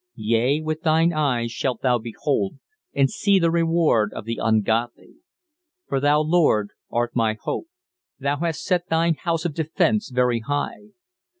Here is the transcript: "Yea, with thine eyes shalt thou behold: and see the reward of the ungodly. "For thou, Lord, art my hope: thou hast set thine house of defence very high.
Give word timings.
"Yea, 0.15 0.59
with 0.61 0.81
thine 0.81 1.13
eyes 1.13 1.51
shalt 1.51 1.81
thou 1.83 1.99
behold: 1.99 2.57
and 2.91 3.11
see 3.11 3.37
the 3.37 3.51
reward 3.51 4.11
of 4.15 4.25
the 4.25 4.39
ungodly. 4.41 5.17
"For 5.87 5.99
thou, 5.99 6.21
Lord, 6.21 6.69
art 6.89 7.15
my 7.15 7.37
hope: 7.39 7.67
thou 8.17 8.37
hast 8.37 8.63
set 8.63 8.89
thine 8.89 9.13
house 9.13 9.45
of 9.45 9.53
defence 9.53 10.09
very 10.09 10.39
high. 10.39 10.87